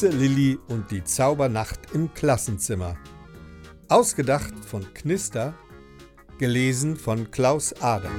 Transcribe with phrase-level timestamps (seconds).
[0.00, 2.96] Hexe Lilli und die Zaubernacht im Klassenzimmer.
[3.90, 5.52] Ausgedacht von Knister,
[6.38, 8.10] gelesen von Klaus Ader.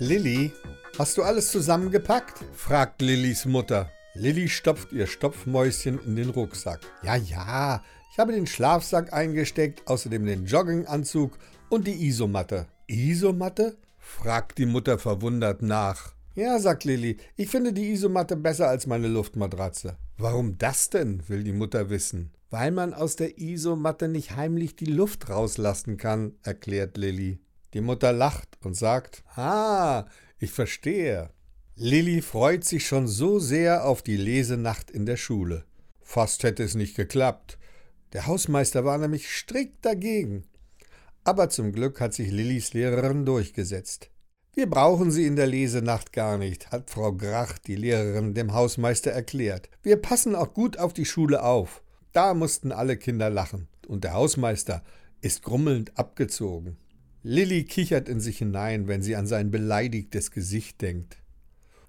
[0.00, 0.52] Lilli,
[0.98, 2.44] hast du alles zusammengepackt?
[2.52, 3.90] fragt Lillis Mutter.
[4.12, 6.80] Lilli stopft ihr Stopfmäuschen in den Rucksack.
[7.02, 7.82] Ja, ja,
[8.12, 11.38] ich habe den Schlafsack eingesteckt, außerdem den Jogginganzug
[11.70, 12.66] und die Isomatte.
[12.86, 13.78] Isomatte?
[14.02, 16.14] Fragt die Mutter verwundert nach.
[16.34, 19.96] Ja, sagt Lilly, ich finde die Isomatte besser als meine Luftmatratze.
[20.18, 21.22] Warum das denn?
[21.28, 22.32] will die Mutter wissen.
[22.50, 27.38] Weil man aus der Isomatte nicht heimlich die Luft rauslassen kann, erklärt Lilly.
[27.74, 30.06] Die Mutter lacht und sagt, Ah,
[30.38, 31.30] ich verstehe.
[31.76, 35.64] Lilly freut sich schon so sehr auf die Lesenacht in der Schule.
[36.00, 37.56] Fast hätte es nicht geklappt.
[38.12, 40.44] Der Hausmeister war nämlich strikt dagegen.
[41.24, 44.10] Aber zum Glück hat sich Lillys Lehrerin durchgesetzt.
[44.54, 49.10] Wir brauchen sie in der Lesenacht gar nicht, hat Frau Grach, die Lehrerin, dem Hausmeister
[49.10, 49.70] erklärt.
[49.82, 51.82] Wir passen auch gut auf die Schule auf.
[52.12, 53.68] Da mussten alle Kinder lachen.
[53.86, 54.82] Und der Hausmeister
[55.22, 56.76] ist grummelnd abgezogen.
[57.22, 61.16] Lilly kichert in sich hinein, wenn sie an sein beleidigtes Gesicht denkt.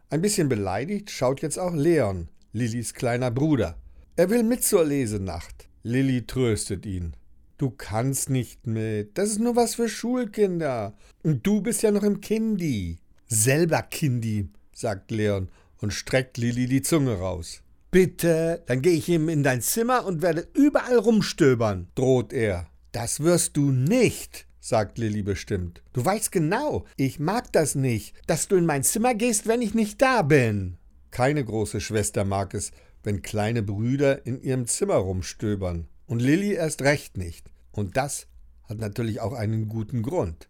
[0.10, 3.78] Ein bisschen beleidigt schaut jetzt auch Leon, Lillys kleiner Bruder.
[4.16, 5.68] Er will mit zur Lesenacht.
[5.82, 7.16] Lilly tröstet ihn.
[7.58, 9.18] Du kannst nicht mit.
[9.18, 10.96] Das ist nur was für Schulkinder.
[11.24, 13.00] Und du bist ja noch im Kindi.
[13.28, 15.50] Selber Kindi, sagt Leon
[15.82, 17.62] und streckt Lilly die Zunge raus.
[17.92, 22.68] Bitte, dann gehe ich ihm in dein Zimmer und werde überall rumstöbern, droht er.
[22.92, 25.84] Das wirst du nicht, sagt Lilly bestimmt.
[25.94, 29.74] Du weißt genau, ich mag das nicht, dass du in mein Zimmer gehst, wenn ich
[29.74, 30.78] nicht da bin.
[31.12, 32.72] Keine große Schwester mag es,
[33.04, 35.88] wenn kleine Brüder in ihrem Zimmer rumstöbern.
[36.14, 37.50] Und Lilly erst recht nicht.
[37.72, 38.28] Und das
[38.70, 40.48] hat natürlich auch einen guten Grund.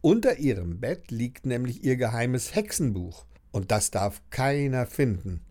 [0.00, 3.24] Unter ihrem Bett liegt nämlich ihr geheimes Hexenbuch.
[3.52, 5.42] Und das darf keiner finden.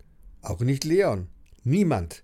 [0.42, 1.28] Auch nicht Leon.
[1.64, 2.22] Niemand,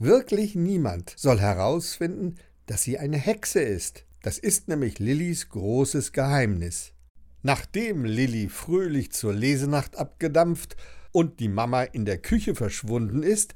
[0.00, 2.34] wirklich niemand soll herausfinden,
[2.66, 4.04] dass sie eine Hexe ist.
[4.22, 6.94] Das ist nämlich Lillys großes Geheimnis.
[7.42, 10.76] Nachdem Lilly fröhlich zur Lesenacht abgedampft
[11.12, 13.54] und die Mama in der Küche verschwunden ist,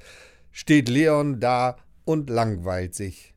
[0.53, 1.77] steht Leon da
[2.11, 3.35] und langweilt sich.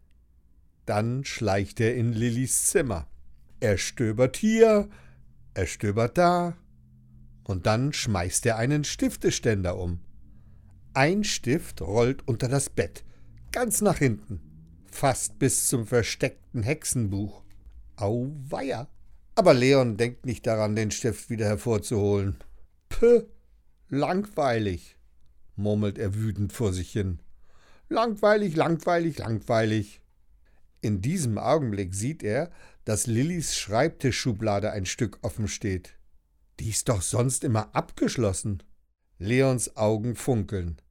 [0.88, 3.08] Dann schleicht er in Lillys Zimmer.
[3.60, 4.90] Er stöbert hier,
[5.54, 6.58] er stöbert da,
[7.44, 10.00] und dann schmeißt er einen Stifteständer um.
[10.96, 13.04] Ein Stift rollt unter das Bett,
[13.52, 14.42] ganz nach hinten,
[14.88, 17.44] fast bis zum versteckten Hexenbuch.
[17.96, 18.88] Auweia!
[19.36, 22.38] Aber Leon denkt nicht daran, den Stift wieder hervorzuholen.
[22.90, 23.22] Puh,
[23.90, 24.98] langweilig,
[25.56, 27.20] murmelt er wütend vor sich hin.
[27.90, 30.02] Langweilig, langweilig, langweilig.
[30.82, 32.52] In diesem Augenblick sieht er,
[32.86, 35.98] dass Lillys Schreibtischschublade ein Stück offen steht.
[36.60, 38.64] Die ist doch sonst immer abgeschlossen.
[39.18, 40.82] Leons Augen funkeln.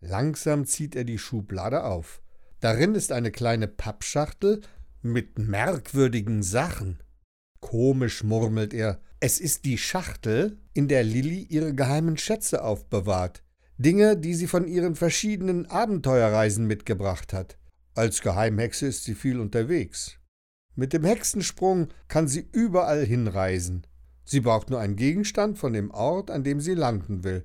[0.00, 2.22] Langsam zieht er die Schublade auf.
[2.60, 4.60] Darin ist eine kleine Pappschachtel
[5.02, 7.02] mit merkwürdigen Sachen.
[7.60, 9.00] Komisch murmelt er.
[9.20, 13.42] Es ist die Schachtel, in der Lilly ihre geheimen Schätze aufbewahrt.
[13.78, 17.56] Dinge, die sie von ihren verschiedenen Abenteuerreisen mitgebracht hat.
[17.94, 20.18] Als Geheimhexe ist sie viel unterwegs.
[20.74, 23.86] Mit dem Hexensprung kann sie überall hinreisen.
[24.24, 27.44] Sie braucht nur einen Gegenstand von dem Ort, an dem sie landen will.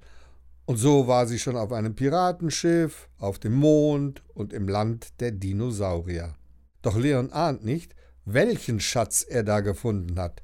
[0.65, 5.31] Und so war sie schon auf einem Piratenschiff, auf dem Mond und im Land der
[5.31, 6.35] Dinosaurier.
[6.81, 7.95] Doch Leon ahnt nicht,
[8.25, 10.43] welchen Schatz er da gefunden hat.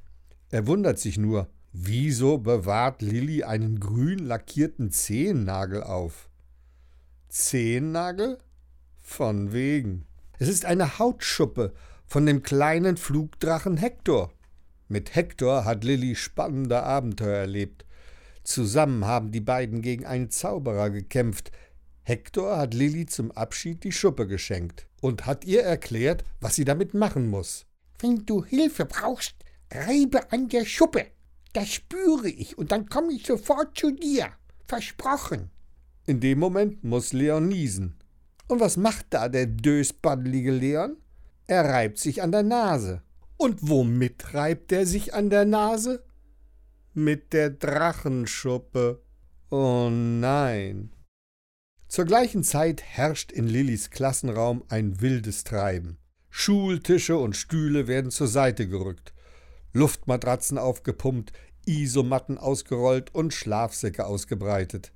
[0.51, 6.27] Er wundert sich nur, Wieso bewahrt Lilly einen grün lackierten Zehennagel auf?
[7.29, 8.39] Zehennagel?
[8.99, 10.05] Von wegen.
[10.39, 11.73] Es ist eine Hautschuppe
[12.07, 14.33] von dem kleinen Flugdrachen Hektor.
[14.87, 17.85] Mit Hektor hat Lilly spannende Abenteuer erlebt.
[18.43, 21.51] Zusammen haben die beiden gegen einen Zauberer gekämpft.
[22.01, 26.95] Hektor hat Lilly zum Abschied die Schuppe geschenkt und hat ihr erklärt, was sie damit
[26.95, 27.67] machen muss.
[27.99, 29.35] Wenn du Hilfe brauchst,
[29.71, 31.05] reibe an der Schuppe.
[31.53, 34.31] Das spüre ich und dann komme ich sofort zu dir.
[34.67, 35.49] Versprochen.
[36.05, 37.95] In dem Moment muss Leon niesen.
[38.47, 40.97] Und was macht da der dösbaddelige Leon?
[41.47, 43.01] Er reibt sich an der Nase.
[43.37, 46.03] Und womit reibt er sich an der Nase?
[46.93, 49.01] Mit der Drachenschuppe.
[49.49, 50.91] Oh nein.
[51.87, 55.97] Zur gleichen Zeit herrscht in Lillys Klassenraum ein wildes Treiben.
[56.29, 59.13] Schultische und Stühle werden zur Seite gerückt.
[59.73, 61.31] Luftmatratzen aufgepumpt,
[61.65, 64.91] Isomatten ausgerollt und Schlafsäcke ausgebreitet.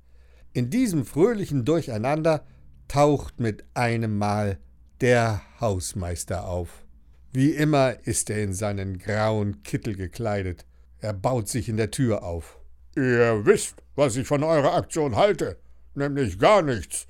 [0.52, 2.44] In diesem fröhlichen Durcheinander
[2.88, 4.58] taucht mit einem Mal
[5.00, 6.84] der Hausmeister auf.
[7.32, 10.64] Wie immer ist er in seinen grauen Kittel gekleidet.
[11.00, 12.58] Er baut sich in der Tür auf.
[12.96, 15.58] Ihr wisst, was ich von eurer Aktion halte,
[15.94, 17.06] nämlich gar nichts.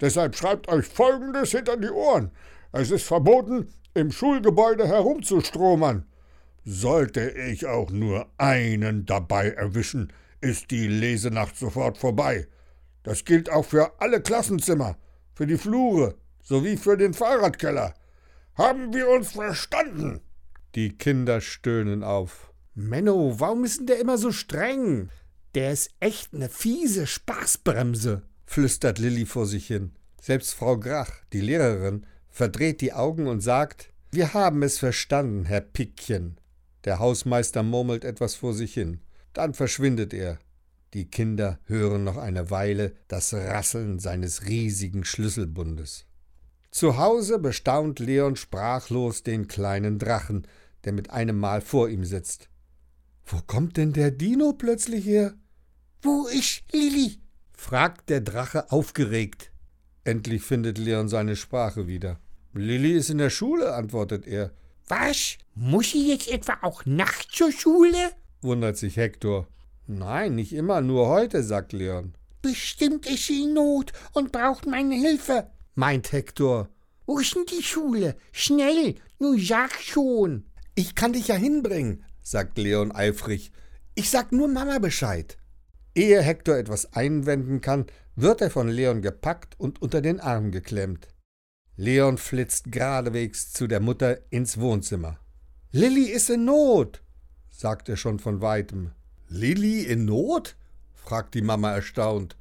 [0.00, 2.32] Deshalb schreibt euch Folgendes hinter die Ohren.
[2.72, 6.04] Es ist verboten, im Schulgebäude herumzustromern.
[6.64, 12.46] Sollte ich auch nur einen dabei erwischen, ist die Lesenacht sofort vorbei.
[13.02, 14.96] Das gilt auch für alle Klassenzimmer,
[15.34, 17.94] für die Flure sowie für den Fahrradkeller.
[18.54, 20.20] Haben wir uns verstanden?
[20.74, 22.52] Die Kinder stöhnen auf.
[22.74, 25.10] Menno, warum ist denn der immer so streng?
[25.54, 29.92] Der ist echt eine fiese Spaßbremse, flüstert Lilli vor sich hin.
[30.20, 35.60] Selbst Frau Grach, die Lehrerin, verdreht die Augen und sagt: Wir haben es verstanden, Herr
[35.60, 36.36] Pickchen.
[36.84, 39.00] Der Hausmeister murmelt etwas vor sich hin.
[39.32, 40.38] Dann verschwindet er.
[40.94, 46.06] Die Kinder hören noch eine Weile das Rasseln seines riesigen Schlüsselbundes.
[46.70, 50.46] Zu Hause bestaunt Leon sprachlos den kleinen Drachen,
[50.84, 52.48] der mit einem Mal vor ihm sitzt.
[53.24, 55.34] Wo kommt denn der Dino plötzlich her?
[56.02, 57.18] Wo ist Lilli?
[57.52, 59.52] fragt der Drache aufgeregt.
[60.04, 62.18] Endlich findet Leon seine Sprache wieder.
[62.54, 64.50] Lilli ist in der Schule, antwortet er.
[64.90, 65.38] Was?
[65.54, 68.10] Muss sie jetzt etwa auch nachts zur Schule?
[68.42, 69.46] wundert sich Hektor.
[69.86, 72.14] Nein, nicht immer, nur heute, sagt Leon.
[72.42, 76.68] Bestimmt ist sie in Not und braucht meine Hilfe, meint Hektor.
[77.06, 78.16] Wo ist denn die Schule?
[78.32, 80.46] Schnell, nun sag schon.
[80.74, 83.52] Ich kann dich ja hinbringen, sagt Leon eifrig.
[83.94, 85.38] Ich sag nur Mama Bescheid.
[85.94, 91.06] Ehe Hektor etwas einwenden kann, wird er von Leon gepackt und unter den Arm geklemmt.
[91.80, 95.18] Leon flitzt geradewegs zu der Mutter ins Wohnzimmer.
[95.72, 97.00] Lilli ist in Not,
[97.48, 98.90] sagt er schon von weitem.
[99.28, 100.56] Lilli in Not?
[100.94, 102.36] fragt die Mama erstaunt.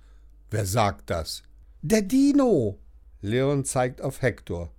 [0.51, 1.43] Wer sagt das?
[1.81, 2.79] Der Dino.
[3.21, 4.73] Leon zeigt auf Hektor.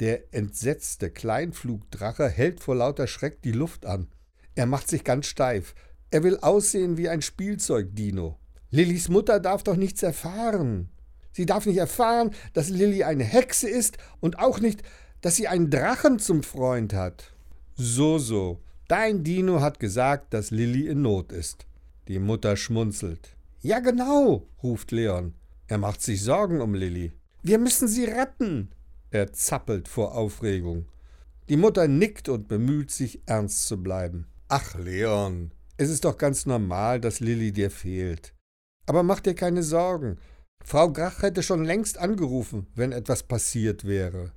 [0.00, 4.08] Der entsetzte Kleinflugdrache hält vor lauter Schreck die Luft an.
[4.56, 5.72] Er macht sich ganz steif.
[6.10, 8.40] Er will aussehen wie ein Spielzeug-Dino.
[8.70, 10.90] Lillys Mutter darf doch nichts erfahren.
[11.32, 14.82] Sie darf nicht erfahren, dass Lilly eine Hexe ist und auch nicht,
[15.20, 17.32] dass sie einen Drachen zum Freund hat.
[17.76, 18.60] So, so.
[18.88, 21.66] Dein Dino hat gesagt, dass Lilly in Not ist.
[22.08, 23.36] Die Mutter schmunzelt.
[23.62, 25.34] Ja, genau, ruft Leon.
[25.68, 27.12] Er macht sich Sorgen um Lilly.
[27.42, 28.70] Wir müssen sie retten.
[29.10, 30.86] Er zappelt vor Aufregung.
[31.48, 34.26] Die Mutter nickt und bemüht sich, ernst zu bleiben.
[34.48, 38.34] Ach, Leon, es ist doch ganz normal, dass Lilly dir fehlt.
[38.86, 40.18] Aber mach dir keine Sorgen.
[40.64, 44.32] Frau Grach hätte schon längst angerufen, wenn etwas passiert wäre.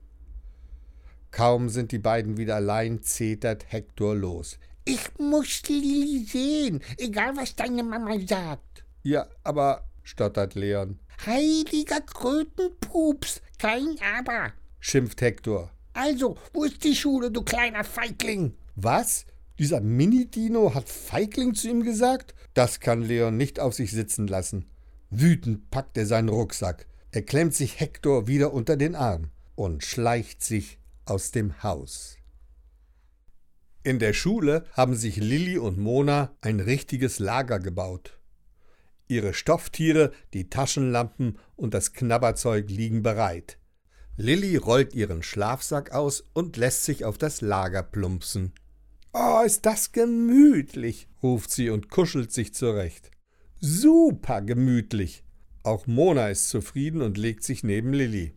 [1.31, 4.59] Kaum sind die beiden wieder allein, zetert Hektor los.
[4.85, 8.83] Ich muss Lilly sehen, egal was deine Mama sagt.
[9.01, 10.99] Ja, aber, stottert Leon.
[11.25, 15.71] Heiliger Krötenpups, kein Aber, schimpft Hektor.
[15.93, 18.55] Also, wo ist die Schule, du kleiner Feigling?
[18.75, 19.25] Was?
[19.59, 22.33] Dieser Mini-Dino hat Feigling zu ihm gesagt?
[22.53, 24.65] Das kann Leon nicht auf sich sitzen lassen.
[25.15, 26.87] Wütend packt er seinen Rucksack.
[27.11, 32.17] Er klemmt sich Hektor wieder unter den Arm und schleicht sich aus dem Haus.
[33.83, 38.17] In der Schule haben sich Lilli und Mona ein richtiges Lager gebaut.
[39.07, 43.59] Ihre Stofftiere, die Taschenlampen und das Knabberzeug liegen bereit.
[44.17, 48.53] Lilli rollt ihren Schlafsack aus und lässt sich auf das Lager plumpsen.
[49.11, 53.11] Oh, ist das gemütlich, ruft sie und kuschelt sich zurecht.
[53.65, 55.23] Super gemütlich.
[55.63, 58.33] Auch Mona ist zufrieden und legt sich neben Lilli.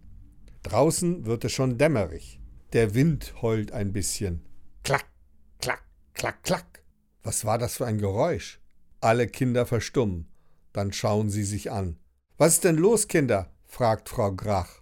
[0.62, 2.38] Draußen wird es schon dämmerig.
[2.73, 4.47] Der Wind heult ein bisschen.
[4.85, 5.06] Klack,
[5.61, 5.83] klack,
[6.14, 6.85] klack, klack.
[7.25, 8.61] Was war das für ein Geräusch?
[9.00, 10.28] Alle Kinder verstummen.
[10.73, 11.99] Dann schauen sie sich an.
[12.38, 13.50] Was ist denn los, Kinder?
[13.64, 14.80] fragt Frau Grach.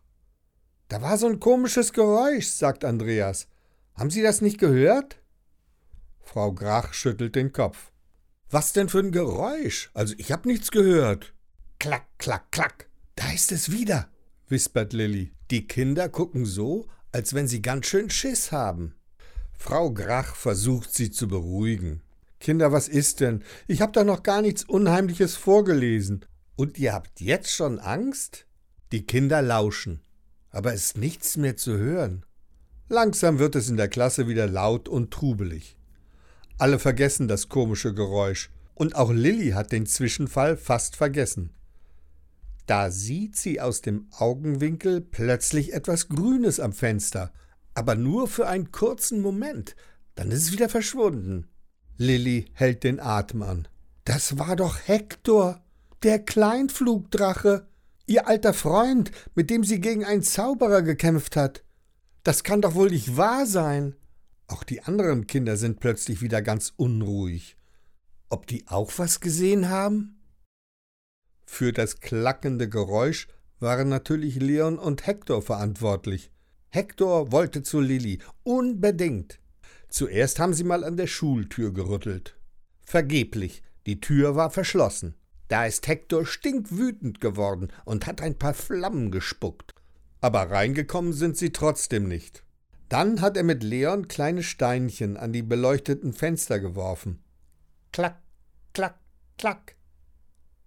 [0.89, 3.49] Da war so ein komisches Geräusch, sagt Andreas.
[3.95, 5.23] Haben Sie das nicht gehört?
[6.21, 7.94] Frau Grach schüttelt den Kopf.
[8.51, 9.91] Was denn für ein Geräusch?
[9.95, 11.35] Also ich hab nichts gehört.
[11.79, 12.89] Klack, klack, klack.
[13.17, 14.09] Da ist es wieder,
[14.49, 15.33] wispert Lilli.
[15.51, 18.95] Die Kinder gucken so, als wenn sie ganz schön Schiss haben.
[19.53, 22.03] Frau Grach versucht sie zu beruhigen.
[22.41, 23.43] Kinder, was ist denn?
[23.67, 26.27] Ich hab da noch gar nichts Unheimliches vorgelesen.
[26.57, 28.47] Und ihr habt jetzt schon Angst?
[28.93, 30.01] Die Kinder lauschen.
[30.51, 32.25] Aber es ist nichts mehr zu hören.
[32.89, 35.79] Langsam wird es in der Klasse wieder laut und trubelig.
[36.59, 41.51] Alle vergessen das komische Geräusch, und auch Lilli hat den Zwischenfall fast vergessen.
[42.67, 47.33] Da sieht sie aus dem Augenwinkel plötzlich etwas Grünes am Fenster,
[47.75, 49.77] aber nur für einen kurzen Moment,
[50.15, 51.47] dann ist es wieder verschwunden.
[51.97, 53.69] Lilli hält den Atem an.
[54.05, 55.61] Das war doch Hektor,
[56.03, 57.67] der Kleinflugdrache,
[58.07, 61.63] ihr alter Freund, mit dem sie gegen einen Zauberer gekämpft hat.
[62.23, 63.95] Das kann doch wohl nicht wahr sein.
[64.47, 67.57] Auch die anderen Kinder sind plötzlich wieder ganz unruhig.
[68.29, 70.21] Ob die auch was gesehen haben?
[71.47, 73.29] Für das klackende Geräusch
[73.61, 76.31] waren natürlich Leon und Hector verantwortlich.
[76.71, 79.39] Hector wollte zu Lilly, unbedingt.
[79.89, 82.37] Zuerst haben sie mal an der Schultür gerüttelt.
[82.83, 85.15] Vergeblich, die Tür war verschlossen.
[85.49, 89.75] Da ist Hector stinkwütend geworden und hat ein paar Flammen gespuckt.
[90.21, 92.44] Aber reingekommen sind sie trotzdem nicht.
[92.95, 97.25] Dann hat er mit Leon kleine Steinchen an die beleuchteten Fenster geworfen.
[97.91, 98.23] Klack,
[98.73, 99.01] klack,
[99.37, 99.75] klack.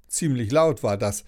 [0.10, 1.24] Ziemlich laut war das,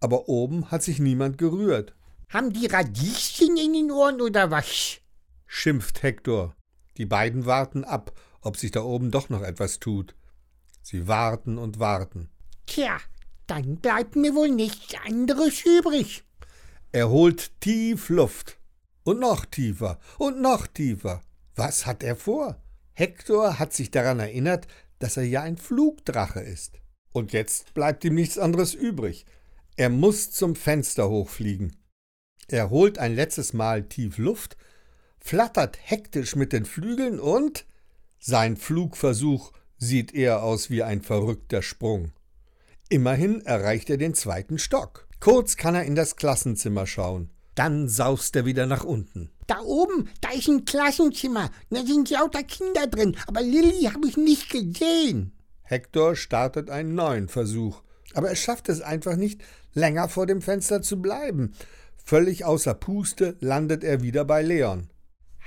[0.00, 1.94] aber oben hat sich niemand gerührt.
[2.28, 4.98] Haben die Radieschen in den Ohren oder was?
[5.46, 6.54] schimpft Hector.
[6.98, 10.14] Die beiden warten ab, ob sich da oben doch noch etwas tut.
[10.82, 12.28] Sie warten und warten.
[12.66, 12.98] Tja,
[13.46, 16.22] dann bleibt mir wohl nichts anderes übrig.
[16.92, 18.57] Er holt tief Luft.
[19.08, 21.22] Und noch tiefer und noch tiefer.
[21.56, 22.60] Was hat er vor?
[22.92, 24.66] Hector hat sich daran erinnert,
[24.98, 26.78] dass er ja ein Flugdrache ist.
[27.12, 29.24] Und jetzt bleibt ihm nichts anderes übrig.
[29.76, 31.74] Er muss zum Fenster hochfliegen.
[32.48, 34.58] Er holt ein letztes Mal tief Luft
[35.20, 37.64] flattert hektisch mit den Flügeln und
[38.18, 42.12] sein Flugversuch sieht eher aus wie ein verrückter Sprung.
[42.90, 45.08] Immerhin erreicht er den zweiten Stock.
[45.18, 47.30] Kurz kann er in das Klassenzimmer schauen.
[47.58, 49.30] Dann saust er wieder nach unten.
[49.48, 51.50] Da oben, da ist ein Klassenzimmer.
[51.70, 55.32] Da sind lauter Kinder drin, aber Lilly habe ich nicht gesehen.
[55.62, 57.82] Hector startet einen neuen Versuch.
[58.14, 59.40] Aber er schafft es einfach nicht,
[59.74, 61.52] länger vor dem Fenster zu bleiben.
[62.04, 64.88] Völlig außer Puste landet er wieder bei Leon.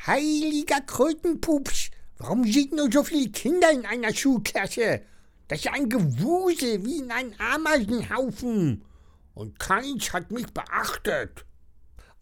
[0.05, 4.99] Heiliger Krötenpups, warum sind nur so viele Kinder in einer Schulklasse?
[5.47, 8.83] Das ist ein Gewusel wie in einem Ameisenhaufen.
[9.33, 11.45] Und keins hat mich beachtet.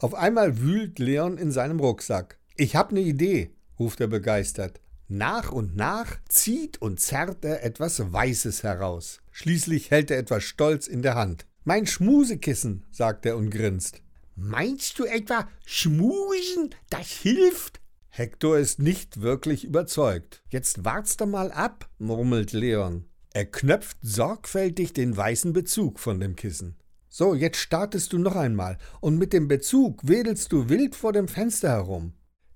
[0.02, 2.40] Auf einmal wühlt Leon in seinem Rucksack.
[2.56, 4.80] Ich hab ne Idee, ruft er begeistert.
[5.10, 9.20] Nach und nach zieht und zerrt er etwas Weißes heraus.
[9.32, 11.46] Schließlich hält er etwas Stolz in der Hand.
[11.66, 14.02] Mein Schmusekissen, sagt er und grinst.
[14.36, 17.82] Meinst du etwa Schmusen, das hilft?
[18.08, 20.42] Hector ist nicht wirklich überzeugt.
[20.50, 23.04] Jetzt wart's doch mal ab, murmelt Leon.
[23.34, 26.78] Er knöpft sorgfältig den weißen Bezug von dem Kissen.
[27.12, 31.28] So, jetzt startest du noch einmal, und mit dem Bezug wedelst du wild vor dem
[31.28, 32.14] Fenster herum.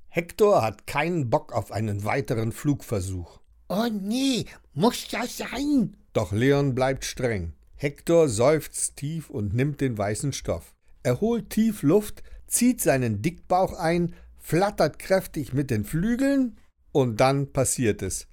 [0.10, 3.40] Hector hat keinen Bock auf einen weiteren Flugversuch.
[3.68, 5.98] Oh nee, muss das sein?
[6.14, 7.54] Doch Leon bleibt streng.
[7.74, 10.76] Hector seufzt tief und nimmt den weißen Stoff.
[11.02, 16.60] Er holt tief Luft, zieht seinen Dickbauch ein, flattert kräftig mit den Flügeln
[16.92, 18.28] und dann passiert es.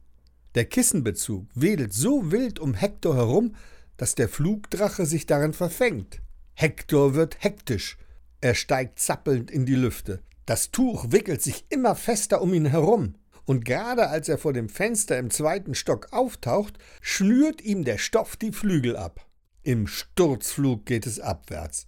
[0.54, 3.54] Der Kissenbezug wedelt so wild um Hektor herum,
[4.00, 6.22] dass der Flugdrache sich darin verfängt.
[6.54, 7.98] Hektor wird hektisch.
[8.40, 10.22] Er steigt zappelnd in die Lüfte.
[10.46, 13.16] Das Tuch wickelt sich immer fester um ihn herum.
[13.44, 18.36] Und gerade als er vor dem Fenster im zweiten Stock auftaucht, schnürt ihm der Stoff
[18.36, 19.26] die Flügel ab.
[19.62, 21.86] Im Sturzflug geht es abwärts.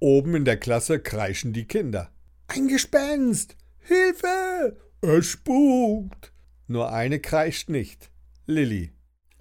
[0.00, 2.10] Oben in der Klasse kreischen die Kinder.
[2.48, 3.56] Ein Gespenst!
[3.78, 4.76] Hilfe!
[5.02, 6.32] Es spukt!
[6.66, 8.10] Nur eine kreischt nicht.
[8.46, 8.97] Lilly.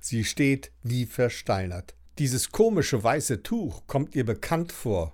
[0.09, 1.93] Sie steht wie versteinert.
[2.17, 5.11] Dieses komische weiße Tuch kommt ihr bekannt vor.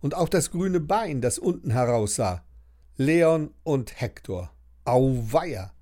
[0.00, 2.42] Und auch das grüne Bein, das unten heraussah.
[2.96, 4.50] Leon und Hektor.
[4.86, 5.74] Auweia!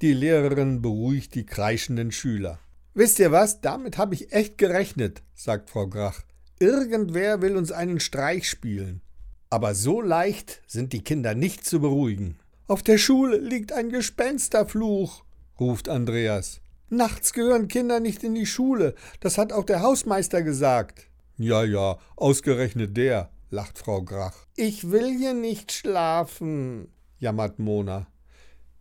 [0.00, 2.58] Die Lehrerin beruhigt die kreischenden Schüler.
[2.94, 3.60] Wisst ihr was?
[3.60, 6.22] Damit habe ich echt gerechnet, sagt Frau Grach.
[6.58, 9.02] Irgendwer will uns einen Streich spielen.
[9.50, 12.38] Aber so leicht sind die Kinder nicht zu beruhigen.
[12.66, 15.22] Auf der Schule liegt ein Gespensterfluch,
[15.60, 16.62] ruft Andreas.
[16.88, 21.08] Nachts gehören Kinder nicht in die Schule, das hat auch der Hausmeister gesagt.
[21.36, 24.46] Ja, ja, ausgerechnet der, lacht Frau Grach.
[24.56, 26.88] Ich will hier nicht schlafen,
[27.18, 28.06] jammert Mona.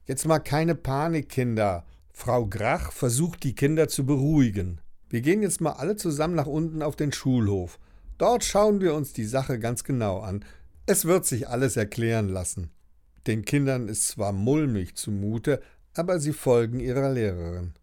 [0.05, 1.85] Jetzt mal keine Panik, Kinder.
[2.11, 4.81] Frau Grach versucht die Kinder zu beruhigen.
[5.09, 7.79] Wir gehen jetzt mal alle zusammen nach unten auf den Schulhof.
[8.17, 10.45] Dort schauen wir uns die Sache ganz genau an.
[10.85, 12.69] Es wird sich alles erklären lassen.
[13.25, 15.61] Den Kindern ist zwar mulmig zumute,
[15.93, 17.73] aber sie folgen ihrer Lehrerin.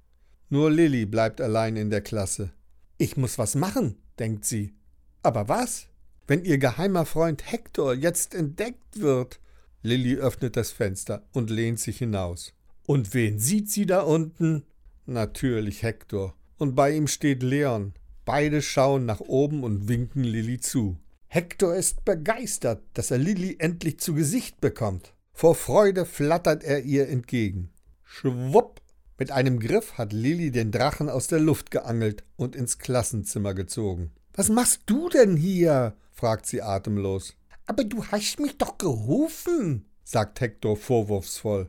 [0.51, 2.51] Nur Lilly bleibt allein in der Klasse.
[2.99, 4.75] Ich muss was machen, denkt sie.
[5.23, 5.87] Aber was?
[6.27, 9.41] Wenn ihr geheimer Freund Hector jetzt entdeckt wird.
[9.83, 12.53] Lilly öffnet das Fenster und lehnt sich hinaus.
[12.85, 14.65] Und wen sieht sie da unten?
[15.07, 17.95] Natürlich Hector und bei ihm steht Leon.
[18.25, 20.99] Beide schauen nach oben und winken Lilly zu.
[21.27, 25.15] Hector ist begeistert, dass er Lilly endlich zu Gesicht bekommt.
[25.33, 27.71] Vor Freude flattert er ihr entgegen.
[28.05, 28.80] Schwupp!
[29.21, 34.13] Mit einem Griff hat Lilly den Drachen aus der Luft geangelt und ins Klassenzimmer gezogen.
[34.33, 35.95] Was machst du denn hier?
[36.11, 37.35] fragt sie atemlos.
[37.67, 41.69] Aber du hast mich doch gerufen, sagt Hector vorwurfsvoll.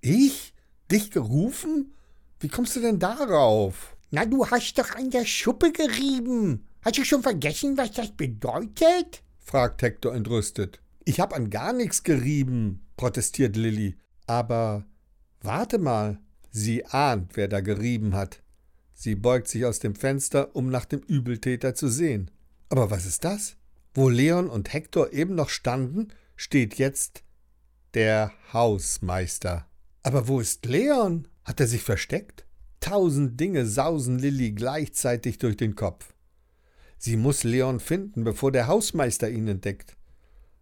[0.00, 0.54] Ich?
[0.90, 1.94] Dich gerufen?
[2.40, 3.96] Wie kommst du denn darauf?
[4.10, 6.66] Na, du hast doch an der Schuppe gerieben.
[6.82, 9.22] Hast du schon vergessen, was das bedeutet?
[9.38, 10.80] fragt Hector entrüstet.
[11.04, 13.96] Ich hab an gar nichts gerieben, protestiert Lilly.
[14.26, 14.84] Aber
[15.42, 16.18] warte mal,
[16.58, 18.42] sie ahnt, wer da gerieben hat.
[18.94, 22.30] Sie beugt sich aus dem Fenster, um nach dem Übeltäter zu sehen.
[22.68, 23.56] Aber was ist das?
[23.94, 27.22] Wo Leon und Hector eben noch standen, steht jetzt
[27.94, 29.66] der Hausmeister.
[30.02, 31.28] Aber wo ist Leon?
[31.44, 32.44] Hat er sich versteckt?
[32.80, 36.14] Tausend Dinge sausen Lilly gleichzeitig durch den Kopf.
[36.98, 39.96] Sie muss Leon finden, bevor der Hausmeister ihn entdeckt.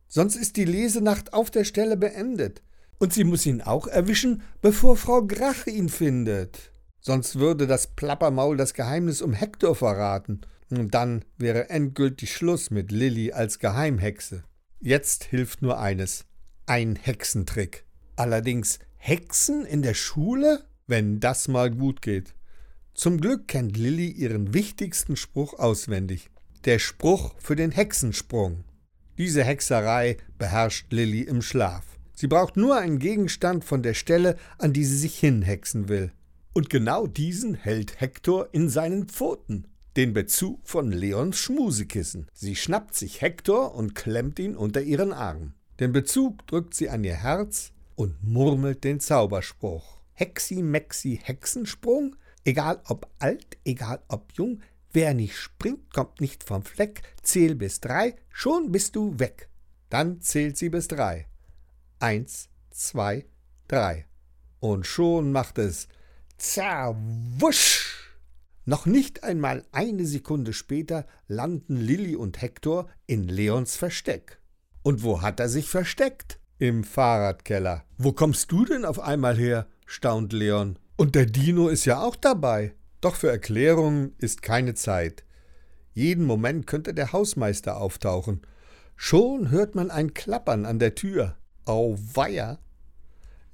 [0.09, 2.63] Sonst ist die Lesenacht auf der Stelle beendet.
[2.99, 6.73] Und sie muss ihn auch erwischen, bevor Frau Grach ihn findet.
[7.01, 10.41] Sonst würde das Plappermaul das Geheimnis um Hektor verraten.
[10.71, 14.43] Und dann wäre endgültig Schluss mit Lilly als Geheimhexe.
[14.81, 16.25] Jetzt hilft nur eines:
[16.67, 17.85] ein Hexentrick.
[18.17, 20.65] Allerdings Hexen in der Schule?
[20.89, 22.35] Wenn das mal gut geht.
[22.95, 26.31] Zum Glück kennt Lilly ihren wichtigsten Spruch auswendig.
[26.65, 28.65] Der Spruch für den Hexensprung.
[29.19, 31.96] Diese Hexerei beherrscht Lilly im Schlaf.
[32.17, 36.13] Sie braucht nur einen Gegenstand von der Stelle, an die sie sich hinhexen will.
[36.55, 39.69] Und genau diesen hält Hektor in seinen Pfoten.
[39.97, 42.27] Den Bezug von Leons Schmusekissen.
[42.33, 45.53] Sie schnappt sich Hektor und klemmt ihn unter ihren Arm.
[45.79, 50.01] Den Bezug drückt sie an ihr Herz und murmelt den Zauberspruch.
[50.15, 56.63] Hexi Mexi Hexensprung, egal ob alt, egal ob jung, wer nicht springt, kommt nicht vom
[56.63, 59.51] Fleck, zähl bis drei, schon bist du weg.
[59.91, 61.27] Dann zählt sie bis drei.
[61.99, 63.27] Eins, zwei,
[63.69, 64.07] drei.
[64.61, 65.89] Und schon macht es
[66.37, 68.13] Zerwusch!
[68.67, 74.41] Noch nicht einmal eine Sekunde später landen Lilly und Hektor in Leons Versteck.
[74.83, 76.39] Und wo hat er sich versteckt?
[76.59, 77.85] Im Fahrradkeller.
[77.97, 79.67] Wo kommst du denn auf einmal her?
[79.87, 80.79] staunt Leon.
[80.97, 82.75] Und der Dino ist ja auch dabei.
[83.01, 85.25] Doch für Erklärungen ist keine Zeit.
[85.93, 88.43] Jeden Moment könnte der Hausmeister auftauchen.
[88.97, 91.37] Schon hört man ein Klappern an der Tür.
[91.67, 92.59] Auweia!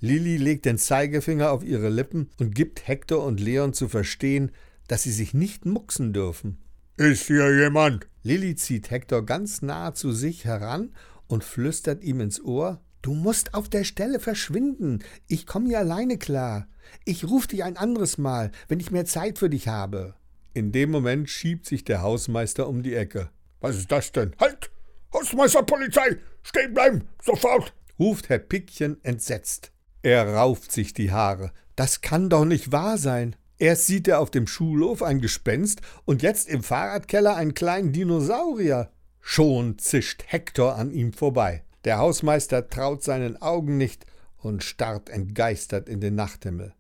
[0.01, 4.53] Lilly legt den Zeigefinger auf ihre Lippen und gibt Hektor und Leon zu verstehen,
[4.89, 6.59] dass sie sich nicht mucksen dürfen.
[6.97, 8.07] Ist hier jemand?
[8.23, 10.93] Lilly zieht Hektor ganz nah zu sich heran
[11.27, 15.03] und flüstert ihm ins Ohr Du musst auf der Stelle verschwinden.
[15.27, 16.69] Ich komme hier alleine klar.
[17.05, 20.15] Ich ruf dich ein anderes Mal, wenn ich mehr Zeit für dich habe.
[20.55, 23.31] In dem Moment schiebt sich der Hausmeister um die Ecke.
[23.61, 24.37] Was ist das denn?
[24.39, 24.71] Halt!
[25.13, 26.19] Hausmeister Polizei!
[26.45, 27.09] Stehen bleiben!
[27.21, 27.75] Sofort!
[28.03, 29.71] Ruft Herr Pickchen entsetzt.
[30.03, 31.53] Er rauft sich die Haare.
[31.77, 33.37] Das kann doch nicht wahr sein.
[33.59, 38.91] Erst sieht er auf dem Schulhof ein Gespenst und jetzt im Fahrradkeller einen kleinen Dinosaurier.
[39.21, 41.63] Schon zischt Hektor an ihm vorbei.
[41.85, 44.05] Der Hausmeister traut seinen Augen nicht
[44.37, 46.75] und starrt entgeistert in den Nachthimmel.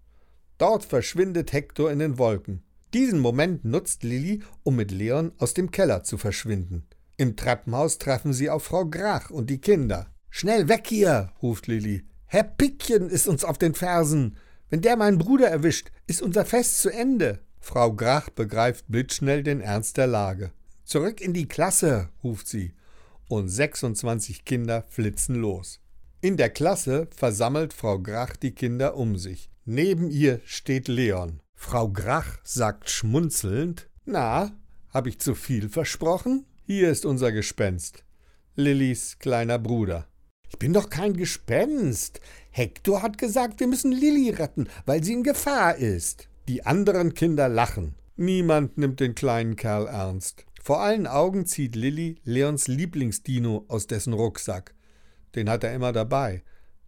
[0.58, 2.64] Dort verschwindet Hektor in den Wolken.
[2.94, 6.88] Diesen Moment nutzt Lilly, um mit Leon aus dem Keller zu verschwinden.
[7.16, 10.11] Im Treppenhaus treffen sie auf Frau Grach und die Kinder.
[10.34, 12.04] Schnell weg hier, ruft Lilly.
[12.24, 14.38] Herr Pickchen ist uns auf den Fersen.
[14.70, 17.40] Wenn der meinen Bruder erwischt, ist unser Fest zu Ende.
[17.60, 20.50] Frau Grach begreift blitzschnell den Ernst der Lage.
[20.84, 22.72] Zurück in die Klasse, ruft sie
[23.28, 25.80] und 26 Kinder flitzen los.
[26.22, 29.50] In der Klasse versammelt Frau Grach die Kinder um sich.
[29.66, 31.40] Neben ihr steht Leon.
[31.54, 34.52] Frau Grach sagt schmunzelnd: Na,
[34.88, 36.46] hab ich zu viel versprochen?
[36.64, 38.02] Hier ist unser Gespenst.
[38.56, 40.08] Lillys kleiner Bruder.
[40.52, 42.20] Ich bin doch kein Gespenst.
[42.50, 46.28] Hektor hat gesagt, wir müssen Lilly retten, weil sie in Gefahr ist.
[46.46, 47.94] Die anderen Kinder lachen.
[48.16, 50.44] Niemand nimmt den kleinen Kerl ernst.
[50.62, 54.74] Vor allen Augen zieht Lilly Leons Lieblingsdino aus dessen Rucksack.
[55.34, 56.42] Den hat er immer dabei.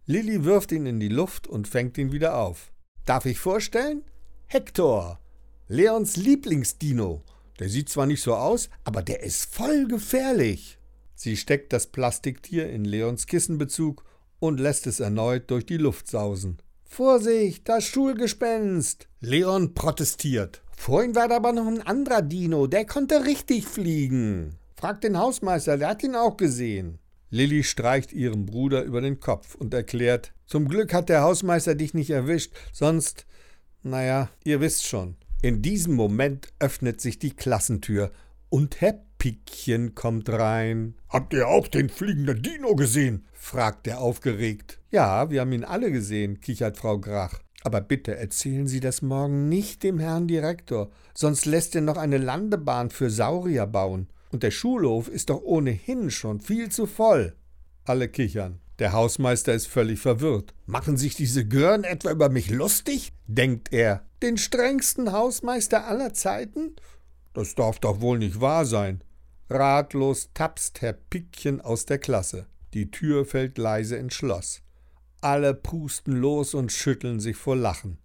[0.05, 2.71] Lilly wirft ihn in die Luft und fängt ihn wieder auf.
[3.05, 4.03] Darf ich vorstellen?
[4.45, 5.19] Hector,
[5.67, 7.23] Leons Lieblingsdino.
[7.59, 10.74] Der sieht zwar nicht so aus, aber der ist voll gefährlich.
[11.15, 14.03] Sie steckt das Plastiktier in Leons Kissenbezug
[14.39, 16.57] und lässt es erneut durch die Luft sausen.
[16.83, 19.07] Vorsicht, das Schulgespenst!
[19.21, 20.61] Leon protestiert.
[20.75, 24.55] Vorhin war da aber noch ein anderer Dino, der konnte richtig fliegen.
[24.75, 26.99] Frag den Hausmeister, der hat ihn auch gesehen.
[27.31, 31.93] Lilly streicht ihrem Bruder über den Kopf und erklärt, zum Glück hat der Hausmeister dich
[31.93, 33.25] nicht erwischt, sonst,
[33.83, 35.15] naja, ihr wisst schon.
[35.41, 38.11] In diesem Moment öffnet sich die Klassentür
[38.49, 40.93] und Herr Pickchen kommt rein.
[41.09, 43.25] Habt ihr auch den fliegenden Dino gesehen?
[43.33, 44.79] fragt er aufgeregt.
[44.91, 47.39] Ja, wir haben ihn alle gesehen, kichert Frau Grach.
[47.63, 52.19] Aber bitte erzählen Sie das morgen nicht dem Herrn Direktor, sonst lässt er noch eine
[52.19, 54.09] Landebahn für Saurier bauen.
[54.31, 57.35] Und der Schulhof ist doch ohnehin schon viel zu voll.
[57.83, 58.59] Alle kichern.
[58.77, 60.53] Der Hausmeister ist völlig verwirrt.
[60.67, 63.11] Machen sich diese Gören etwa über mich lustig?
[63.25, 64.05] denkt er.
[64.21, 66.75] Den strengsten Hausmeister aller Zeiten?
[67.33, 69.01] Das darf doch wohl nicht wahr sein.
[69.47, 72.47] Ratlos tapst Herr Pickchen aus der Klasse.
[72.73, 74.63] Die Tür fällt leise ins Schloss.
[75.21, 77.99] Alle pusten los und schütteln sich vor Lachen.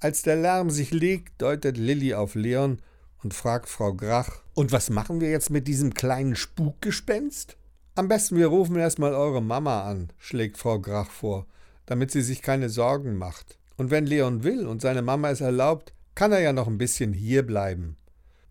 [0.00, 2.82] Als der Lärm sich legt, deutet Lilli auf Leon
[3.22, 7.56] und fragt Frau Grach: Und was machen wir jetzt mit diesem kleinen Spukgespenst?
[7.94, 11.46] Am besten wir rufen erstmal eure Mama an, schlägt Frau Grach vor,
[11.86, 13.58] damit sie sich keine Sorgen macht.
[13.76, 17.12] Und wenn Leon will und seine Mama es erlaubt, kann er ja noch ein bisschen
[17.12, 17.96] hier bleiben.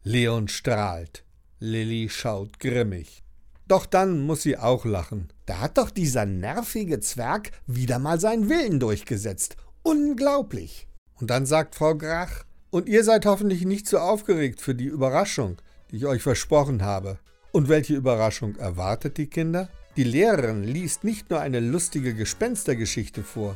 [0.03, 1.25] Leon strahlt.
[1.59, 3.23] Lilli schaut grimmig.
[3.67, 5.31] Doch dann muss sie auch lachen.
[5.45, 9.55] Da hat doch dieser nervige Zwerg wieder mal seinen Willen durchgesetzt.
[9.81, 10.87] Unglaublich.
[11.15, 15.61] Und dann sagt Frau Grach, und ihr seid hoffentlich nicht so aufgeregt für die Überraschung,
[15.91, 17.19] die ich euch versprochen habe.
[17.51, 19.69] Und welche Überraschung erwartet die Kinder?
[19.95, 23.55] Die Lehrerin liest nicht nur eine lustige Gespenstergeschichte vor,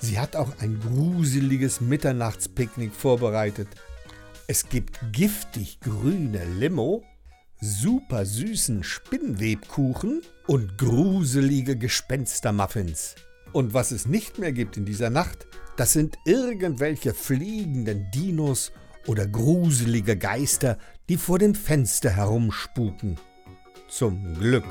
[0.00, 3.68] sie hat auch ein gruseliges Mitternachtspicknick vorbereitet.
[4.46, 7.04] Es gibt giftig grüne Limo,
[7.64, 13.14] super süßen Spinnwebkuchen und gruselige Gespenstermuffins.
[13.52, 15.46] Und was es nicht mehr gibt in dieser Nacht,
[15.76, 18.72] das sind irgendwelche fliegenden Dinos
[19.06, 23.18] oder gruselige Geister, die vor dem Fenster herumspuken.
[23.88, 24.66] Zum Glück.